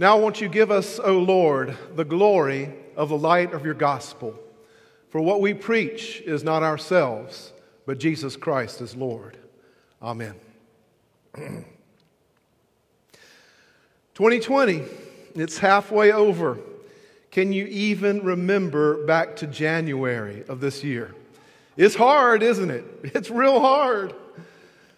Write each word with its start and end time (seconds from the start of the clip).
Now, 0.00 0.16
won't 0.16 0.40
you 0.40 0.48
give 0.48 0.70
us, 0.70 1.00
O 1.00 1.18
Lord, 1.18 1.76
the 1.96 2.04
glory 2.04 2.72
of 2.96 3.08
the 3.08 3.18
light 3.18 3.52
of 3.52 3.64
your 3.64 3.74
gospel? 3.74 4.38
For 5.10 5.20
what 5.20 5.40
we 5.40 5.54
preach 5.54 6.20
is 6.20 6.44
not 6.44 6.62
ourselves, 6.62 7.52
but 7.84 7.98
Jesus 7.98 8.36
Christ 8.36 8.80
is 8.80 8.94
Lord. 8.94 9.36
Amen. 10.00 10.36
2020, 14.14 14.84
it's 15.34 15.58
halfway 15.58 16.12
over. 16.12 16.58
Can 17.32 17.52
you 17.52 17.66
even 17.66 18.22
remember 18.22 19.04
back 19.04 19.34
to 19.36 19.48
January 19.48 20.44
of 20.48 20.60
this 20.60 20.84
year? 20.84 21.12
It's 21.76 21.96
hard, 21.96 22.44
isn't 22.44 22.70
it? 22.70 22.84
It's 23.02 23.30
real 23.30 23.58
hard. 23.58 24.14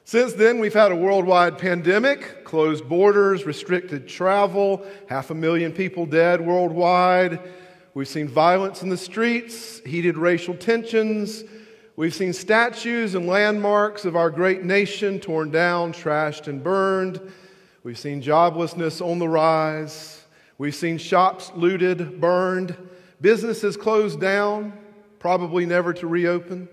Since 0.05 0.33
then, 0.33 0.59
we've 0.59 0.75
had 0.75 0.93
a 0.93 0.97
worldwide 0.97 1.59
pandemic, 1.59 2.45
closed 2.45 2.89
borders, 2.89 3.47
restricted 3.47 4.09
travel, 4.09 4.85
half 5.09 5.31
a 5.31 5.35
million 5.35 5.73
people 5.73 6.07
dead 6.07 6.41
worldwide. 6.41 7.41
We've 7.95 8.09
seen 8.09 8.29
violence 8.29 8.83
in 8.83 8.89
the 8.89 8.97
streets, 8.97 9.81
heated 9.81 10.17
racial 10.17 10.55
tensions. 10.55 11.45
We've 11.97 12.15
seen 12.15 12.33
statues 12.33 13.15
and 13.15 13.27
landmarks 13.27 14.05
of 14.05 14.17
our 14.17 14.31
great 14.31 14.65
nation 14.65 15.21
torn 15.21 15.51
down, 15.51 15.93
trashed, 15.93 16.49
and 16.49 16.63
burned. 16.63 17.21
We've 17.83 17.99
seen 17.99 18.23
joblessness 18.23 19.05
on 19.05 19.19
the 19.19 19.29
rise. 19.29 20.25
We've 20.57 20.75
seen 20.75 20.99
shops 20.99 21.53
looted, 21.55 22.21
burned, 22.21 22.77
businesses 23.21 23.77
closed 23.77 24.21
down, 24.21 24.73
probably 25.19 25.67
never 25.67 25.93
to 25.95 26.07
reopen. 26.07 26.69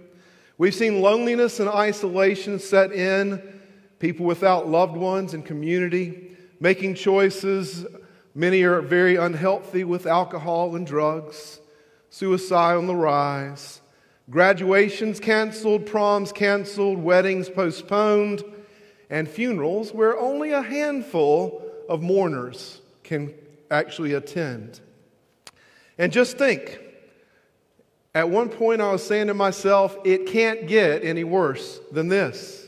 We've 0.57 0.73
seen 0.73 1.01
loneliness 1.01 1.59
and 1.59 1.69
isolation 1.69 2.59
set 2.59 2.91
in, 2.91 3.41
people 3.99 4.25
without 4.25 4.67
loved 4.67 4.97
ones 4.97 5.33
and 5.33 5.45
community, 5.45 6.35
making 6.59 6.95
choices. 6.95 7.85
Many 8.33 8.63
are 8.63 8.81
very 8.81 9.17
unhealthy 9.17 9.83
with 9.83 10.07
alcohol 10.07 10.75
and 10.75 10.85
drugs, 10.85 11.59
suicide 12.09 12.75
on 12.75 12.87
the 12.87 12.95
rise, 12.95 13.81
graduations 14.29 15.19
canceled, 15.19 15.85
proms 15.85 16.31
canceled, 16.31 16.97
weddings 16.97 17.49
postponed, 17.49 18.43
and 19.09 19.29
funerals 19.29 19.93
where 19.93 20.17
only 20.17 20.51
a 20.51 20.61
handful 20.61 21.63
of 21.87 22.01
mourners 22.01 22.81
can 23.03 23.33
actually 23.69 24.13
attend. 24.13 24.79
And 25.97 26.11
just 26.11 26.37
think, 26.37 26.79
at 28.17 28.31
one 28.31 28.49
point, 28.49 28.81
I 28.81 28.91
was 28.91 29.05
saying 29.05 29.27
to 29.27 29.35
myself, 29.35 29.95
it 30.03 30.25
can't 30.25 30.65
get 30.65 31.03
any 31.03 31.23
worse 31.23 31.79
than 31.91 32.07
this. 32.07 32.67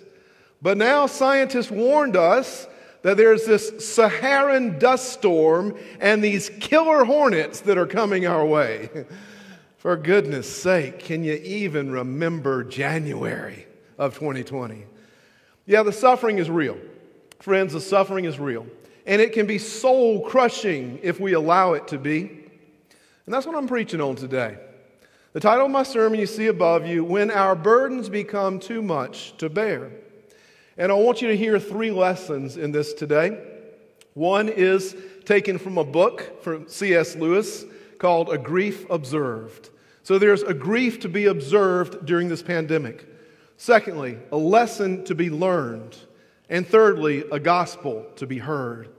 But 0.61 0.77
now, 0.77 1.07
scientists 1.07 1.71
warned 1.71 2.15
us 2.15 2.67
that 3.01 3.17
there's 3.17 3.47
this 3.47 3.83
Saharan 3.95 4.77
dust 4.77 5.11
storm 5.11 5.75
and 5.99 6.23
these 6.23 6.51
killer 6.59 7.03
hornets 7.03 7.61
that 7.61 7.79
are 7.79 7.87
coming 7.87 8.27
our 8.27 8.45
way. 8.45 9.07
For 9.77 9.97
goodness 9.97 10.47
sake, 10.47 10.99
can 10.99 11.23
you 11.23 11.33
even 11.33 11.91
remember 11.91 12.63
January 12.63 13.65
of 13.97 14.13
2020? 14.13 14.85
Yeah, 15.65 15.81
the 15.81 15.91
suffering 15.91 16.37
is 16.37 16.47
real. 16.47 16.77
Friends, 17.39 17.73
the 17.73 17.81
suffering 17.81 18.25
is 18.25 18.37
real. 18.37 18.67
And 19.07 19.19
it 19.19 19.33
can 19.33 19.47
be 19.47 19.57
soul 19.57 20.29
crushing 20.29 20.99
if 21.01 21.19
we 21.19 21.33
allow 21.33 21.73
it 21.73 21.87
to 21.87 21.97
be. 21.97 22.19
And 23.25 23.33
that's 23.33 23.47
what 23.47 23.55
I'm 23.55 23.67
preaching 23.67 23.99
on 23.99 24.15
today. 24.15 24.59
The 25.31 25.39
title 25.39 25.67
of 25.67 25.71
my 25.71 25.83
sermon 25.83 26.19
you 26.19 26.25
see 26.25 26.47
above 26.47 26.87
you 26.87 27.03
When 27.03 27.29
Our 27.29 27.55
Burdens 27.55 28.09
Become 28.09 28.59
Too 28.59 28.81
Much 28.81 29.37
to 29.37 29.47
Bear. 29.47 29.91
And 30.75 30.91
I 30.91 30.95
want 30.95 31.21
you 31.21 31.27
to 31.27 31.37
hear 31.37 31.59
three 31.59 31.91
lessons 31.91 32.57
in 32.57 32.71
this 32.71 32.95
today. 32.95 33.39
One 34.15 34.49
is 34.49 34.95
taken 35.25 35.59
from 35.59 35.77
a 35.77 35.83
book 35.83 36.41
from 36.41 36.67
C.S. 36.67 37.15
Lewis 37.15 37.63
called 37.99 38.33
A 38.33 38.39
Grief 38.39 38.89
Observed. 38.89 39.69
So 40.01 40.17
there's 40.17 40.41
a 40.41 40.53
grief 40.55 40.99
to 41.01 41.09
be 41.09 41.27
observed 41.27 42.07
during 42.07 42.27
this 42.27 42.41
pandemic. 42.41 43.07
Secondly, 43.55 44.17
a 44.31 44.37
lesson 44.37 45.05
to 45.05 45.13
be 45.13 45.29
learned. 45.29 45.95
And 46.49 46.65
thirdly, 46.65 47.23
a 47.31 47.39
gospel 47.39 48.07
to 48.15 48.25
be 48.25 48.39
heard. 48.39 48.89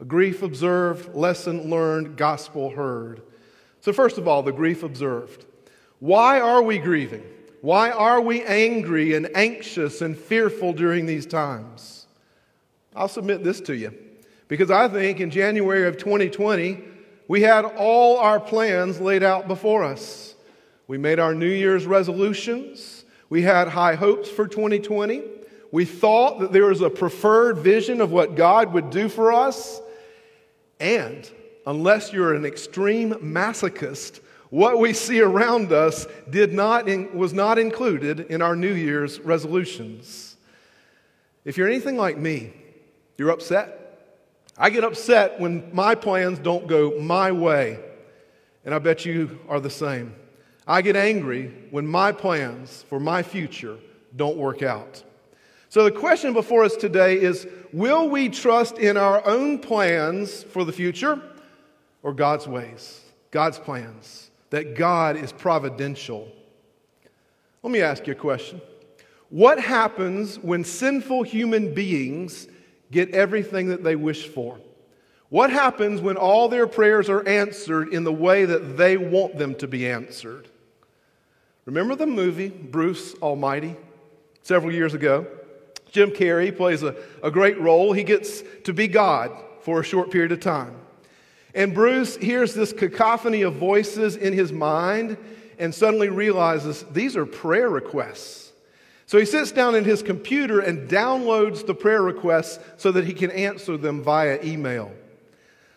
A 0.00 0.04
grief 0.04 0.42
observed, 0.42 1.14
lesson 1.14 1.70
learned, 1.70 2.16
gospel 2.16 2.70
heard. 2.70 3.22
So, 3.82 3.92
first 3.92 4.18
of 4.18 4.26
all, 4.26 4.42
the 4.42 4.50
grief 4.50 4.82
observed. 4.82 5.46
Why 6.00 6.40
are 6.40 6.62
we 6.62 6.78
grieving? 6.78 7.24
Why 7.62 7.90
are 7.90 8.20
we 8.20 8.44
angry 8.44 9.14
and 9.14 9.28
anxious 9.34 10.02
and 10.02 10.16
fearful 10.16 10.72
during 10.72 11.06
these 11.06 11.26
times? 11.26 12.06
I'll 12.94 13.08
submit 13.08 13.42
this 13.42 13.60
to 13.62 13.76
you 13.76 13.92
because 14.48 14.70
I 14.70 14.88
think 14.88 15.20
in 15.20 15.30
January 15.30 15.86
of 15.86 15.96
2020, 15.96 16.82
we 17.28 17.42
had 17.42 17.64
all 17.64 18.18
our 18.18 18.38
plans 18.38 19.00
laid 19.00 19.22
out 19.22 19.48
before 19.48 19.84
us. 19.84 20.34
We 20.86 20.98
made 20.98 21.18
our 21.18 21.34
New 21.34 21.50
Year's 21.50 21.86
resolutions. 21.86 23.04
We 23.28 23.42
had 23.42 23.68
high 23.68 23.96
hopes 23.96 24.28
for 24.28 24.46
2020. 24.46 25.22
We 25.72 25.84
thought 25.84 26.38
that 26.40 26.52
there 26.52 26.66
was 26.66 26.80
a 26.80 26.90
preferred 26.90 27.58
vision 27.58 28.00
of 28.00 28.12
what 28.12 28.36
God 28.36 28.72
would 28.72 28.90
do 28.90 29.08
for 29.08 29.32
us. 29.32 29.80
And 30.78 31.28
unless 31.66 32.12
you're 32.12 32.34
an 32.34 32.44
extreme 32.44 33.14
masochist, 33.14 34.20
what 34.50 34.78
we 34.78 34.92
see 34.92 35.20
around 35.20 35.72
us 35.72 36.06
did 36.30 36.52
not 36.52 36.88
in, 36.88 37.16
was 37.16 37.32
not 37.32 37.58
included 37.58 38.20
in 38.20 38.42
our 38.42 38.54
New 38.54 38.72
Year's 38.72 39.18
resolutions. 39.20 40.36
If 41.44 41.56
you're 41.56 41.68
anything 41.68 41.96
like 41.96 42.16
me, 42.16 42.52
you're 43.18 43.30
upset. 43.30 43.82
I 44.58 44.70
get 44.70 44.84
upset 44.84 45.40
when 45.40 45.74
my 45.74 45.94
plans 45.94 46.38
don't 46.38 46.66
go 46.66 46.98
my 47.00 47.32
way, 47.32 47.78
and 48.64 48.74
I 48.74 48.78
bet 48.78 49.04
you 49.04 49.38
are 49.48 49.60
the 49.60 49.70
same. 49.70 50.14
I 50.66 50.82
get 50.82 50.96
angry 50.96 51.52
when 51.70 51.86
my 51.86 52.12
plans 52.12 52.84
for 52.88 52.98
my 52.98 53.22
future 53.22 53.78
don't 54.14 54.36
work 54.36 54.62
out. 54.62 55.02
So, 55.68 55.84
the 55.84 55.92
question 55.92 56.32
before 56.32 56.64
us 56.64 56.76
today 56.76 57.20
is 57.20 57.46
Will 57.72 58.08
we 58.08 58.28
trust 58.28 58.78
in 58.78 58.96
our 58.96 59.24
own 59.26 59.58
plans 59.58 60.42
for 60.44 60.64
the 60.64 60.72
future 60.72 61.20
or 62.02 62.14
God's 62.14 62.46
ways, 62.46 63.02
God's 63.30 63.58
plans? 63.58 64.25
That 64.56 64.74
God 64.74 65.18
is 65.18 65.32
providential. 65.32 66.26
Let 67.62 67.70
me 67.70 67.82
ask 67.82 68.06
you 68.06 68.14
a 68.14 68.16
question. 68.16 68.62
What 69.28 69.60
happens 69.60 70.38
when 70.38 70.64
sinful 70.64 71.24
human 71.24 71.74
beings 71.74 72.48
get 72.90 73.10
everything 73.10 73.68
that 73.68 73.84
they 73.84 73.96
wish 73.96 74.28
for? 74.28 74.58
What 75.28 75.50
happens 75.50 76.00
when 76.00 76.16
all 76.16 76.48
their 76.48 76.66
prayers 76.66 77.10
are 77.10 77.28
answered 77.28 77.92
in 77.92 78.04
the 78.04 78.12
way 78.14 78.46
that 78.46 78.78
they 78.78 78.96
want 78.96 79.36
them 79.36 79.54
to 79.56 79.68
be 79.68 79.86
answered? 79.86 80.48
Remember 81.66 81.94
the 81.94 82.06
movie 82.06 82.48
Bruce 82.48 83.12
Almighty 83.16 83.76
several 84.40 84.72
years 84.72 84.94
ago? 84.94 85.26
Jim 85.90 86.12
Carrey 86.12 86.56
plays 86.56 86.82
a, 86.82 86.96
a 87.22 87.30
great 87.30 87.60
role. 87.60 87.92
He 87.92 88.04
gets 88.04 88.42
to 88.64 88.72
be 88.72 88.88
God 88.88 89.32
for 89.60 89.80
a 89.80 89.84
short 89.84 90.10
period 90.10 90.32
of 90.32 90.40
time. 90.40 90.76
And 91.56 91.74
Bruce 91.74 92.16
hears 92.16 92.54
this 92.54 92.72
cacophony 92.74 93.42
of 93.42 93.54
voices 93.54 94.16
in 94.16 94.34
his 94.34 94.52
mind 94.52 95.16
and 95.58 95.74
suddenly 95.74 96.10
realizes 96.10 96.84
these 96.92 97.16
are 97.16 97.24
prayer 97.24 97.70
requests. 97.70 98.52
So 99.06 99.18
he 99.18 99.24
sits 99.24 99.52
down 99.52 99.74
in 99.74 99.84
his 99.84 100.02
computer 100.02 100.60
and 100.60 100.86
downloads 100.86 101.64
the 101.64 101.74
prayer 101.74 102.02
requests 102.02 102.58
so 102.76 102.92
that 102.92 103.06
he 103.06 103.14
can 103.14 103.30
answer 103.30 103.78
them 103.78 104.02
via 104.02 104.38
email. 104.44 104.92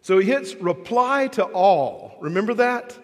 So 0.00 0.16
he 0.16 0.26
hits 0.26 0.54
reply 0.54 1.28
to 1.32 1.44
all. 1.44 2.16
Remember 2.22 2.54
that? 2.54 2.98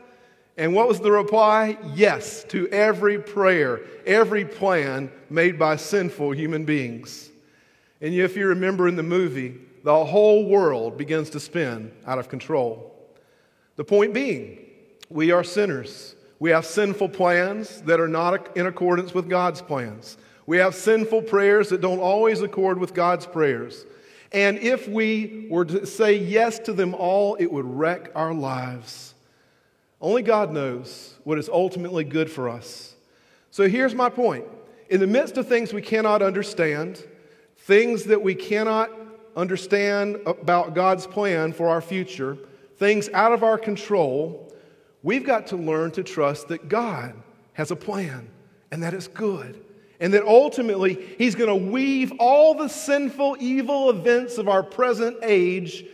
And 0.56 0.72
what 0.72 0.88
was 0.88 0.98
the 0.98 1.12
reply? 1.12 1.76
Yes 1.94 2.42
to 2.44 2.68
every 2.68 3.18
prayer, 3.18 3.82
every 4.06 4.46
plan 4.46 5.12
made 5.28 5.58
by 5.58 5.76
sinful 5.76 6.30
human 6.30 6.64
beings. 6.64 7.28
And 8.00 8.14
if 8.14 8.34
you 8.34 8.46
remember 8.46 8.88
in 8.88 8.96
the 8.96 9.02
movie, 9.02 9.58
the 9.84 10.06
whole 10.06 10.46
world 10.46 10.96
begins 10.96 11.28
to 11.30 11.40
spin 11.40 11.92
out 12.06 12.18
of 12.18 12.30
control. 12.30 12.98
The 13.76 13.84
point 13.84 14.14
being, 14.14 14.58
we 15.10 15.32
are 15.32 15.44
sinners. 15.44 16.14
We 16.38 16.48
have 16.48 16.64
sinful 16.64 17.10
plans 17.10 17.82
that 17.82 18.00
are 18.00 18.08
not 18.08 18.56
in 18.56 18.66
accordance 18.66 19.12
with 19.12 19.28
God's 19.28 19.60
plans. 19.60 20.16
We 20.50 20.56
have 20.56 20.74
sinful 20.74 21.22
prayers 21.22 21.68
that 21.68 21.80
don't 21.80 22.00
always 22.00 22.42
accord 22.42 22.80
with 22.80 22.92
God's 22.92 23.24
prayers. 23.24 23.86
And 24.32 24.58
if 24.58 24.88
we 24.88 25.46
were 25.48 25.64
to 25.66 25.86
say 25.86 26.18
yes 26.18 26.58
to 26.58 26.72
them 26.72 26.92
all, 26.92 27.36
it 27.36 27.46
would 27.46 27.64
wreck 27.64 28.10
our 28.16 28.34
lives. 28.34 29.14
Only 30.00 30.22
God 30.22 30.50
knows 30.50 31.14
what 31.22 31.38
is 31.38 31.48
ultimately 31.48 32.02
good 32.02 32.28
for 32.28 32.48
us. 32.48 32.96
So 33.52 33.68
here's 33.68 33.94
my 33.94 34.08
point. 34.08 34.44
In 34.88 34.98
the 34.98 35.06
midst 35.06 35.36
of 35.36 35.46
things 35.46 35.72
we 35.72 35.82
cannot 35.82 36.20
understand, 36.20 37.00
things 37.58 38.02
that 38.06 38.20
we 38.20 38.34
cannot 38.34 38.90
understand 39.36 40.16
about 40.26 40.74
God's 40.74 41.06
plan 41.06 41.52
for 41.52 41.68
our 41.68 41.80
future, 41.80 42.36
things 42.76 43.08
out 43.10 43.30
of 43.30 43.44
our 43.44 43.56
control, 43.56 44.52
we've 45.04 45.24
got 45.24 45.46
to 45.46 45.56
learn 45.56 45.92
to 45.92 46.02
trust 46.02 46.48
that 46.48 46.68
God 46.68 47.14
has 47.52 47.70
a 47.70 47.76
plan 47.76 48.28
and 48.72 48.82
that 48.82 48.94
it's 48.94 49.06
good. 49.06 49.64
And 50.00 50.14
that 50.14 50.24
ultimately, 50.24 50.94
He's 51.18 51.34
going 51.34 51.48
to 51.48 51.70
weave 51.70 52.12
all 52.18 52.54
the 52.54 52.68
sinful, 52.68 53.36
evil 53.38 53.90
events 53.90 54.38
of 54.38 54.48
our 54.48 54.62
present 54.62 55.18
age, 55.22 55.84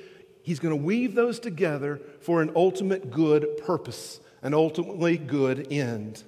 He's 0.42 0.60
going 0.60 0.76
to 0.76 0.82
weave 0.82 1.14
those 1.14 1.40
together 1.40 2.00
for 2.20 2.40
an 2.40 2.52
ultimate 2.54 3.10
good 3.10 3.58
purpose, 3.64 4.20
an 4.42 4.54
ultimately 4.54 5.18
good 5.18 5.72
end. 5.72 6.22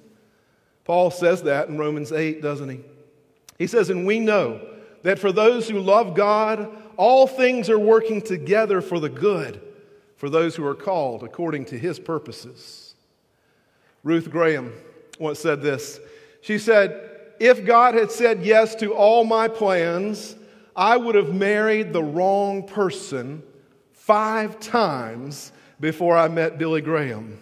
Paul 0.83 1.09
says 1.09 1.43
that 1.43 1.69
in 1.69 1.77
Romans 1.77 2.11
8, 2.11 2.41
doesn't 2.41 2.67
he? 2.67 2.79
He 3.57 3.67
says, 3.67 3.89
And 3.89 4.05
we 4.05 4.19
know 4.19 4.59
that 5.03 5.19
for 5.19 5.31
those 5.31 5.69
who 5.69 5.79
love 5.79 6.15
God, 6.15 6.69
all 6.97 7.27
things 7.27 7.69
are 7.69 7.79
working 7.79 8.21
together 8.21 8.81
for 8.81 8.99
the 8.99 9.09
good 9.09 9.61
for 10.17 10.29
those 10.29 10.57
who 10.57 10.65
are 10.65 10.75
called 10.75 11.23
according 11.23 11.63
to 11.65 11.79
his 11.79 11.97
purposes. 11.97 12.93
Ruth 14.03 14.29
Graham 14.29 14.73
once 15.17 15.39
said 15.39 15.61
this. 15.61 15.99
She 16.41 16.57
said, 16.57 17.08
If 17.39 17.65
God 17.65 17.95
had 17.95 18.11
said 18.11 18.43
yes 18.43 18.75
to 18.75 18.93
all 18.93 19.23
my 19.23 19.47
plans, 19.47 20.35
I 20.75 20.97
would 20.97 21.15
have 21.15 21.33
married 21.33 21.93
the 21.93 22.03
wrong 22.03 22.67
person 22.67 23.43
five 23.91 24.59
times 24.59 25.51
before 25.79 26.17
I 26.17 26.27
met 26.27 26.57
Billy 26.57 26.81
Graham. 26.81 27.39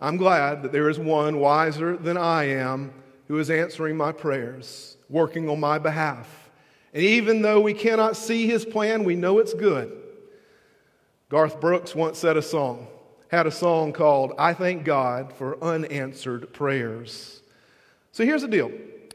I'm 0.00 0.16
glad 0.16 0.62
that 0.62 0.72
there 0.72 0.88
is 0.88 0.98
one 0.98 1.38
wiser 1.38 1.96
than 1.96 2.16
I 2.16 2.44
am 2.44 2.92
who 3.26 3.38
is 3.38 3.50
answering 3.50 3.96
my 3.96 4.12
prayers, 4.12 4.96
working 5.08 5.48
on 5.48 5.58
my 5.58 5.78
behalf. 5.78 6.50
And 6.92 7.02
even 7.02 7.42
though 7.42 7.60
we 7.60 7.74
cannot 7.74 8.16
see 8.16 8.46
his 8.46 8.64
plan, 8.64 9.02
we 9.02 9.16
know 9.16 9.38
it's 9.38 9.54
good. 9.54 9.90
Garth 11.28 11.60
Brooks 11.60 11.94
once 11.94 12.18
said 12.18 12.36
a 12.36 12.42
song, 12.42 12.86
had 13.28 13.46
a 13.46 13.50
song 13.50 13.92
called 13.92 14.34
I 14.38 14.54
Thank 14.54 14.84
God 14.84 15.32
for 15.32 15.62
Unanswered 15.64 16.52
Prayers. 16.52 17.40
So 18.14 18.24
here's 18.24 18.42
the 18.42 18.48
deal, 18.48 18.70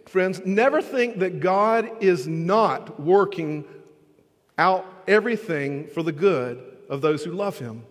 friends 0.07 0.41
never 0.45 0.81
think 0.81 1.19
that 1.19 1.39
God 1.39 2.03
is 2.03 2.27
not 2.27 2.99
working 2.99 3.63
out 4.57 4.85
everything 5.07 5.87
for 5.87 6.03
the 6.03 6.11
good 6.11 6.61
of 6.89 6.99
those 6.99 7.23
who 7.23 7.31
love 7.31 7.57
him. 7.57 7.85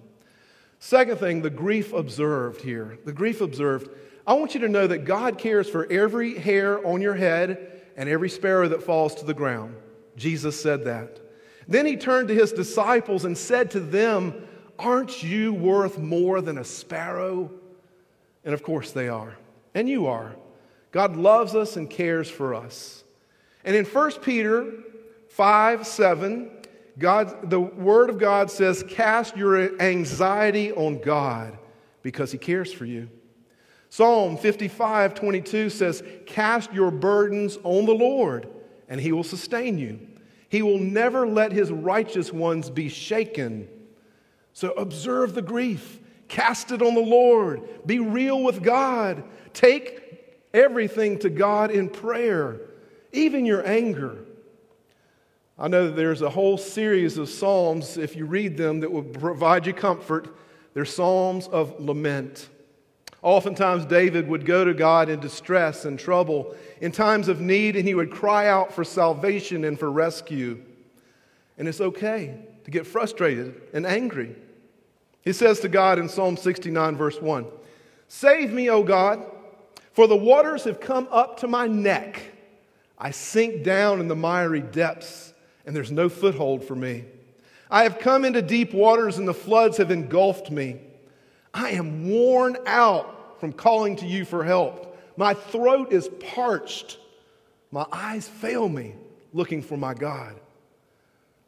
Second 0.80 1.18
thing, 1.18 1.40
the 1.40 1.48
grief 1.48 1.94
observed 1.94 2.60
here. 2.60 2.98
The 3.06 3.14
grief 3.14 3.40
observed. 3.40 3.88
I 4.26 4.34
want 4.34 4.52
you 4.52 4.60
to 4.60 4.68
know 4.68 4.86
that 4.86 5.06
God 5.06 5.38
cares 5.38 5.66
for 5.66 5.90
every 5.90 6.36
hair 6.36 6.86
on 6.86 7.00
your 7.00 7.14
head 7.14 7.80
and 7.96 8.06
every 8.06 8.28
sparrow 8.28 8.68
that 8.68 8.82
falls 8.82 9.14
to 9.14 9.24
the 9.24 9.32
ground. 9.32 9.76
Jesus 10.14 10.60
said 10.60 10.84
that. 10.84 11.20
Then 11.66 11.86
he 11.86 11.96
turned 11.96 12.28
to 12.28 12.34
his 12.34 12.52
disciples 12.52 13.24
and 13.24 13.36
said 13.36 13.70
to 13.70 13.80
them, 13.80 14.46
Aren't 14.78 15.22
you 15.22 15.54
worth 15.54 15.98
more 15.98 16.42
than 16.42 16.58
a 16.58 16.64
sparrow? 16.64 17.50
And 18.44 18.52
of 18.52 18.62
course 18.62 18.90
they 18.92 19.08
are. 19.08 19.38
And 19.74 19.88
you 19.88 20.06
are. 20.06 20.36
God 20.90 21.16
loves 21.16 21.54
us 21.54 21.76
and 21.76 21.88
cares 21.88 22.30
for 22.30 22.54
us. 22.54 23.04
And 23.64 23.76
in 23.76 23.84
1 23.84 24.12
Peter 24.20 24.72
5 25.30 25.86
7, 25.86 26.50
God, 26.98 27.50
the 27.50 27.60
Word 27.60 28.10
of 28.10 28.18
God 28.18 28.50
says, 28.50 28.84
Cast 28.88 29.36
your 29.36 29.80
anxiety 29.80 30.72
on 30.72 31.00
God 31.00 31.58
because 32.02 32.32
He 32.32 32.38
cares 32.38 32.72
for 32.72 32.84
you. 32.84 33.08
Psalm 33.90 34.36
55 34.36 35.14
22 35.14 35.70
says, 35.70 36.02
Cast 36.26 36.72
your 36.72 36.90
burdens 36.90 37.58
on 37.62 37.86
the 37.86 37.94
Lord, 37.94 38.48
and 38.88 39.00
he 39.00 39.12
will 39.12 39.24
sustain 39.24 39.78
you. 39.78 39.98
He 40.48 40.62
will 40.62 40.78
never 40.78 41.26
let 41.26 41.52
his 41.52 41.70
righteous 41.70 42.32
ones 42.32 42.70
be 42.70 42.88
shaken. 42.88 43.68
So 44.52 44.72
observe 44.72 45.34
the 45.34 45.42
grief, 45.42 46.00
cast 46.26 46.72
it 46.72 46.82
on 46.82 46.94
the 46.94 47.00
Lord, 47.00 47.86
be 47.86 47.98
real 47.98 48.42
with 48.42 48.62
God, 48.62 49.22
take 49.52 50.07
everything 50.52 51.18
to 51.20 51.30
God 51.30 51.70
in 51.70 51.88
prayer, 51.88 52.60
even 53.12 53.44
your 53.44 53.66
anger. 53.66 54.18
I 55.58 55.68
know 55.68 55.86
that 55.86 55.96
there's 55.96 56.22
a 56.22 56.30
whole 56.30 56.56
series 56.56 57.18
of 57.18 57.28
Psalms, 57.28 57.96
if 57.96 58.14
you 58.14 58.26
read 58.26 58.56
them, 58.56 58.80
that 58.80 58.92
will 58.92 59.02
provide 59.02 59.66
you 59.66 59.72
comfort. 59.72 60.34
They're 60.74 60.84
Psalms 60.84 61.48
of 61.48 61.80
lament. 61.80 62.48
Oftentimes, 63.22 63.84
David 63.84 64.28
would 64.28 64.46
go 64.46 64.64
to 64.64 64.72
God 64.72 65.08
in 65.08 65.18
distress 65.18 65.84
and 65.84 65.98
trouble 65.98 66.54
in 66.80 66.92
times 66.92 67.26
of 67.26 67.40
need, 67.40 67.74
and 67.74 67.86
he 67.86 67.94
would 67.94 68.12
cry 68.12 68.46
out 68.46 68.72
for 68.72 68.84
salvation 68.84 69.64
and 69.64 69.78
for 69.78 69.90
rescue. 69.90 70.62
And 71.56 71.66
it's 71.66 71.80
okay 71.80 72.38
to 72.62 72.70
get 72.70 72.86
frustrated 72.86 73.60
and 73.74 73.84
angry. 73.84 74.36
He 75.22 75.32
says 75.32 75.58
to 75.60 75.68
God 75.68 75.98
in 75.98 76.08
Psalm 76.08 76.36
69, 76.36 76.96
verse 76.96 77.20
1 77.20 77.46
Save 78.06 78.52
me, 78.52 78.70
O 78.70 78.84
God, 78.84 79.26
for 79.98 80.06
the 80.06 80.14
waters 80.14 80.62
have 80.62 80.78
come 80.78 81.08
up 81.10 81.40
to 81.40 81.48
my 81.48 81.66
neck. 81.66 82.22
I 82.96 83.10
sink 83.10 83.64
down 83.64 83.98
in 83.98 84.06
the 84.06 84.14
miry 84.14 84.60
depths, 84.60 85.34
and 85.66 85.74
there's 85.74 85.90
no 85.90 86.08
foothold 86.08 86.62
for 86.62 86.76
me. 86.76 87.04
I 87.68 87.82
have 87.82 87.98
come 87.98 88.24
into 88.24 88.40
deep 88.40 88.72
waters, 88.72 89.18
and 89.18 89.26
the 89.26 89.34
floods 89.34 89.78
have 89.78 89.90
engulfed 89.90 90.52
me. 90.52 90.76
I 91.52 91.70
am 91.70 92.08
worn 92.08 92.58
out 92.64 93.40
from 93.40 93.52
calling 93.52 93.96
to 93.96 94.06
you 94.06 94.24
for 94.24 94.44
help. 94.44 94.96
My 95.16 95.34
throat 95.34 95.92
is 95.92 96.08
parched. 96.20 96.98
My 97.72 97.84
eyes 97.90 98.28
fail 98.28 98.68
me 98.68 98.94
looking 99.32 99.62
for 99.62 99.76
my 99.76 99.94
God. 99.94 100.38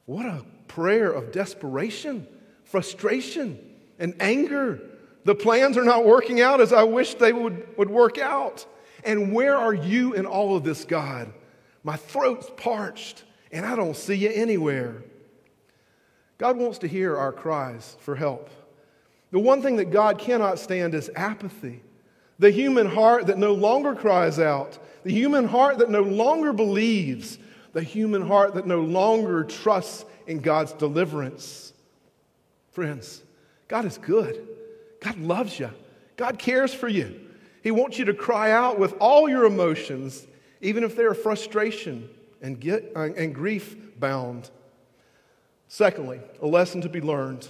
What 0.06 0.26
a 0.26 0.44
prayer 0.67 1.12
of 1.12 1.31
desperation, 1.31 2.26
frustration, 2.64 3.61
and 4.00 4.17
anger. 4.19 4.90
The 5.25 5.34
plans 5.34 5.76
are 5.76 5.84
not 5.84 6.05
working 6.05 6.40
out 6.40 6.61
as 6.61 6.72
I 6.72 6.82
wish 6.82 7.14
they 7.14 7.32
would, 7.32 7.67
would 7.76 7.90
work 7.90 8.19
out. 8.19 8.67
And 9.05 9.32
where 9.32 9.56
are 9.56 9.75
you 9.75 10.14
in 10.14 10.26
all 10.26 10.56
of 10.56 10.64
this, 10.64 10.84
God? 10.84 11.32
My 11.82 11.96
throat's 11.96 12.50
parched, 12.56 13.25
and 13.52 13.64
I 13.64 13.76
don't 13.76 13.96
see 13.96 14.14
you 14.14 14.31
anywhere. 14.31 15.02
God 16.38 16.56
wants 16.56 16.78
to 16.78 16.88
hear 16.88 17.17
our 17.17 17.32
cries 17.32 17.96
for 18.00 18.17
help. 18.17 18.50
The 19.31 19.38
one 19.38 19.62
thing 19.62 19.76
that 19.76 19.90
God 19.90 20.19
cannot 20.19 20.58
stand 20.58 20.94
is 20.94 21.11
apathy. 21.14 21.82
The 22.39 22.50
human 22.50 22.86
heart 22.86 23.27
that 23.27 23.39
no 23.39 23.53
longer 23.53 23.94
cries 23.94 24.39
out, 24.39 24.79
the 25.05 25.12
human 25.12 25.46
heart 25.46 25.79
that 25.79 25.91
no 25.91 26.03
longer 26.03 26.53
believes, 26.53 27.39
the 27.72 27.82
human 27.82 28.22
heart 28.22 28.55
that 28.55 28.67
no 28.67 28.81
longer 28.81 29.44
trusts 29.44 30.05
in 30.27 30.41
God's 30.41 30.72
deliverance. 30.72 31.72
Friends, 32.72 33.22
God 33.69 33.84
is 33.84 33.98
good. 33.98 34.46
God 35.01 35.19
loves 35.19 35.59
you. 35.59 35.71
God 36.17 36.39
cares 36.39 36.73
for 36.73 36.89
you. 36.89 37.29
He 37.63 37.71
wants 37.71 37.99
you 37.99 38.05
to 38.07 38.15
cry 38.15 38.53
out 38.53 38.79
with 38.79 38.95
all 39.01 39.29
your 39.29 39.45
emotions, 39.45 40.27
even 40.61 40.85
if 40.85 40.97
they're 40.97 41.15
frustration 41.15 42.09
and, 42.43 42.59
get, 42.61 42.93
and 42.95 43.35
grief 43.35 43.77
bound. 43.99 44.51
Secondly, 45.69 46.21
a 46.43 46.47
lesson 46.47 46.81
to 46.83 46.89
be 46.89 47.01
learned. 47.01 47.49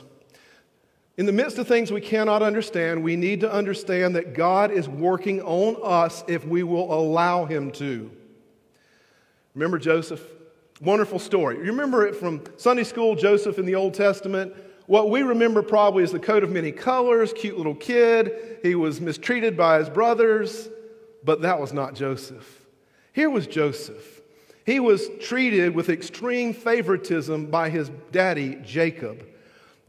In 1.16 1.26
the 1.26 1.33
midst 1.33 1.59
of 1.59 1.69
things 1.69 1.92
we 1.92 2.00
cannot 2.00 2.42
understand, 2.42 3.02
we 3.02 3.16
need 3.16 3.40
to 3.40 3.52
understand 3.52 4.16
that 4.16 4.35
God 4.35 4.71
is 4.71 4.88
working 4.88 5.42
on 5.42 5.76
us 5.83 6.25
if 6.28 6.47
we 6.47 6.62
will 6.62 6.92
allow 6.92 7.45
Him 7.45 7.71
to. 7.73 8.11
Remember 9.54 9.78
Joseph? 9.78 10.23
Wonderful 10.80 11.19
story. 11.19 11.57
You 11.57 11.64
remember 11.64 12.07
it 12.07 12.16
from 12.16 12.42
Sunday 12.57 12.85
school, 12.85 13.14
Joseph 13.14 13.59
in 13.59 13.66
the 13.66 13.75
Old 13.75 13.95
Testament? 13.95 14.54
What 14.90 15.09
we 15.09 15.23
remember 15.23 15.62
probably 15.62 16.02
is 16.02 16.11
the 16.11 16.18
coat 16.18 16.42
of 16.42 16.50
many 16.50 16.73
colors, 16.73 17.32
cute 17.32 17.56
little 17.56 17.76
kid. 17.76 18.59
He 18.61 18.75
was 18.75 19.00
mistreated 19.00 19.56
by 19.56 19.78
his 19.78 19.88
brothers, 19.88 20.68
but 21.23 21.42
that 21.42 21.61
was 21.61 21.73
not 21.73 21.94
Joseph. 21.94 22.66
Here 23.12 23.30
was 23.30 23.47
Joseph. 23.47 24.20
He 24.66 24.80
was 24.80 25.09
treated 25.20 25.76
with 25.76 25.90
extreme 25.90 26.52
favoritism 26.52 27.47
by 27.47 27.70
his 27.70 27.88
daddy, 28.11 28.59
Jacob. 28.64 29.25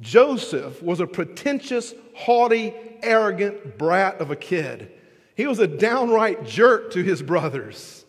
Joseph 0.01 0.83
was 0.83 0.99
a 0.99 1.07
pretentious, 1.07 1.95
haughty, 2.13 2.71
arrogant 3.01 3.79
brat 3.79 4.21
of 4.21 4.29
a 4.29 4.35
kid. 4.35 4.91
He 5.35 5.47
was 5.47 5.57
a 5.57 5.65
downright 5.65 6.45
jerk 6.45 6.91
to 6.91 7.01
his 7.01 7.23
brothers. 7.23 8.00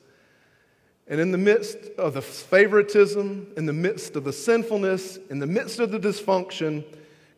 And 1.08 1.20
in 1.20 1.32
the 1.32 1.38
midst 1.38 1.78
of 1.98 2.14
the 2.14 2.22
favoritism, 2.22 3.52
in 3.56 3.66
the 3.66 3.72
midst 3.72 4.16
of 4.16 4.24
the 4.24 4.32
sinfulness, 4.32 5.18
in 5.30 5.38
the 5.38 5.46
midst 5.46 5.80
of 5.80 5.90
the 5.90 5.98
dysfunction, 5.98 6.84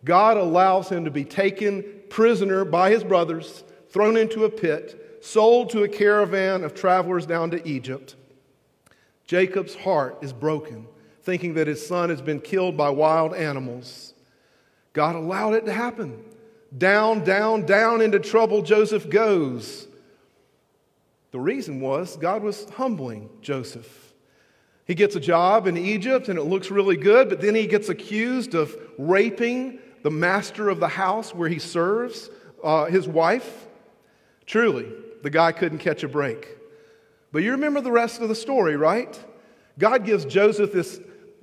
God 0.05 0.37
allows 0.37 0.89
him 0.89 1.05
to 1.05 1.11
be 1.11 1.25
taken 1.25 1.85
prisoner 2.11 2.65
by 2.65 2.91
his 2.91 3.03
brothers, 3.03 3.65
thrown 3.89 4.17
into 4.17 4.45
a 4.45 4.51
pit, 4.51 5.19
sold 5.23 5.71
to 5.71 5.83
a 5.83 5.89
caravan 5.89 6.63
of 6.63 6.75
travelers 6.75 7.27
down 7.27 7.51
to 7.51 7.67
Egypt. 7.67 8.17
Jacob's 9.27 9.75
heart 9.75 10.19
is 10.21 10.33
broken, 10.33 10.87
thinking 11.23 11.55
that 11.55 11.67
his 11.67 11.85
son 11.85 12.11
has 12.11 12.21
been 12.21 12.41
killed 12.41 12.77
by 12.77 12.91
wild 12.91 13.35
animals. 13.35 14.13
God 14.93 15.17
allowed 15.17 15.55
it 15.55 15.65
to 15.67 15.73
happen. 15.73 16.23
Down, 16.77 17.25
down, 17.25 17.65
down 17.65 18.03
into 18.03 18.19
trouble 18.19 18.63
Joseph 18.63 19.09
goes. 19.09 19.87
The 21.35 21.41
reason 21.41 21.81
was 21.81 22.17
God 22.17 22.45
was 22.45 22.65
humbling 22.71 23.29
Joseph. 23.41 24.15
He 24.87 24.95
gets 24.95 25.17
a 25.17 25.21
job 25.21 25.67
in 25.67 25.77
Egypt 25.77 26.29
and 26.29 26.39
it 26.39 26.45
looks 26.45 26.71
really 26.71 26.97
good, 26.97 27.29
but 27.29 27.41
then 27.41 27.57
he 27.57 27.67
gets 27.67 27.89
accused 27.89 28.55
of 28.55 28.73
raping 28.99 29.81
the 30.05 30.13
master 30.13 30.69
of 30.69 30.79
the 30.79 30.87
house 30.87 31.35
where 31.35 31.49
he 31.49 31.59
serves, 31.59 32.31
uh, 32.63 32.85
his 32.85 33.09
wife. 33.09 33.67
Truly, 34.47 34.87
the 35.25 35.31
guy 35.31 35.51
couldn't 35.51 35.79
catch 35.79 36.05
a 36.05 36.09
break. 36.09 36.57
But 37.33 37.43
you 37.43 37.51
remember 37.51 37.81
the 37.81 37.91
rest 37.91 38.21
of 38.21 38.29
the 38.29 38.37
story, 38.37 38.77
right? 38.77 39.19
God 39.77 40.05
gives 40.05 40.25
Joseph 40.25 40.71
this 40.71 41.01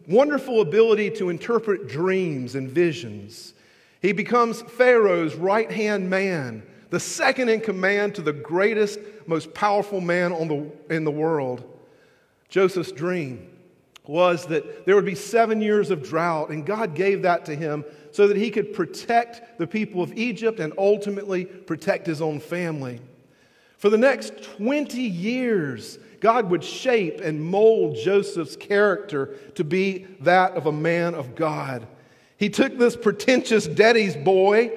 wonderful 0.08 0.62
ability 0.62 1.10
to 1.18 1.30
interpret 1.30 1.90
dreams 1.90 2.56
and 2.56 2.72
visions. 2.72 3.56
He 4.02 4.14
becomes 4.14 4.62
Pharaoh's 4.62 5.36
right 5.36 5.70
hand 5.70 6.10
man, 6.10 6.64
the 6.92 7.00
second 7.00 7.50
in 7.50 7.62
command 7.62 8.14
to 8.16 8.22
the 8.22 8.34
greatest, 8.34 9.00
most 9.26 9.54
powerful 9.54 10.02
man 10.02 10.32
the, 10.48 10.94
in 10.94 11.06
the 11.06 11.12
world. 11.12 11.64
Joseph's 12.50 12.92
dream 12.92 13.48
was 14.06 14.46
that 14.48 14.86
there 14.86 14.96
would 14.96 15.06
be 15.06 15.16
seven 15.16 15.62
years 15.62 15.90
of 15.90 16.04
drought, 16.04 16.50
and 16.50 16.66
God 16.66 16.94
gave 16.94 17.22
that 17.22 17.46
to 17.46 17.56
him 17.56 17.86
so 18.12 18.28
that 18.28 18.36
he 18.36 18.52
could 18.52 18.74
protect 18.74 19.58
the 19.58 19.66
people 19.66 20.04
of 20.04 20.12
Egypt 20.18 20.60
and 20.60 20.74
ultimately 20.78 21.46
protect 21.46 22.06
his 22.06 22.22
own 22.22 22.42
family. 22.42 23.00
For 23.78 23.90
the 23.90 23.98
next 23.98 24.44
20 24.44 25.02
years, 25.02 25.98
God 26.20 26.50
would 26.50 26.64
shape 26.64 27.22
and 27.22 27.42
mold 27.42 27.96
Joseph's 28.04 28.58
character 28.58 29.38
to 29.56 29.64
be 29.64 30.08
that 30.20 30.56
of 30.56 30.66
a 30.66 30.72
man 30.74 31.16
of 31.16 31.36
God. 31.36 31.88
He 32.36 32.50
took 32.50 32.78
this 32.78 32.98
pretentious 32.98 33.66
daddy's 33.66 34.18
boy 34.18 34.72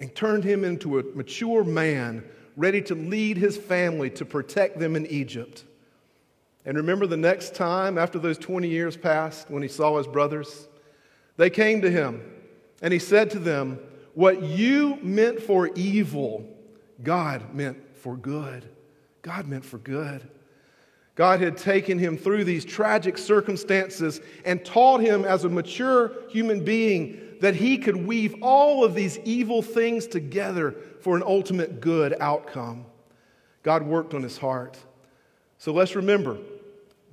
and 0.00 0.14
turned 0.14 0.44
him 0.44 0.64
into 0.64 0.98
a 0.98 1.02
mature 1.14 1.64
man 1.64 2.24
ready 2.56 2.80
to 2.82 2.94
lead 2.94 3.36
his 3.36 3.56
family 3.56 4.10
to 4.10 4.24
protect 4.24 4.78
them 4.78 4.96
in 4.96 5.06
Egypt. 5.06 5.64
And 6.64 6.76
remember 6.76 7.06
the 7.06 7.16
next 7.16 7.54
time 7.54 7.96
after 7.96 8.18
those 8.18 8.38
20 8.38 8.68
years 8.68 8.96
passed 8.96 9.50
when 9.50 9.62
he 9.62 9.68
saw 9.68 9.98
his 9.98 10.06
brothers? 10.06 10.68
They 11.36 11.50
came 11.50 11.82
to 11.82 11.90
him 11.90 12.22
and 12.82 12.92
he 12.92 12.98
said 12.98 13.30
to 13.30 13.38
them, 13.38 13.78
What 14.14 14.42
you 14.42 14.98
meant 15.02 15.40
for 15.40 15.68
evil, 15.74 16.44
God 17.02 17.54
meant 17.54 17.78
for 17.96 18.16
good. 18.16 18.64
God 19.22 19.46
meant 19.46 19.64
for 19.64 19.78
good. 19.78 20.28
God 21.14 21.40
had 21.40 21.56
taken 21.56 21.98
him 21.98 22.18
through 22.18 22.44
these 22.44 22.64
tragic 22.64 23.16
circumstances 23.16 24.20
and 24.44 24.64
taught 24.64 25.00
him 25.00 25.24
as 25.24 25.44
a 25.44 25.48
mature 25.48 26.12
human 26.28 26.62
being 26.62 27.25
that 27.40 27.56
he 27.56 27.78
could 27.78 27.96
weave 27.96 28.34
all 28.42 28.84
of 28.84 28.94
these 28.94 29.18
evil 29.24 29.62
things 29.62 30.06
together 30.06 30.74
for 31.00 31.16
an 31.16 31.22
ultimate 31.22 31.80
good 31.80 32.14
outcome. 32.20 32.86
God 33.62 33.82
worked 33.82 34.14
on 34.14 34.22
his 34.22 34.38
heart. 34.38 34.78
So 35.58 35.72
let's 35.72 35.96
remember 35.96 36.38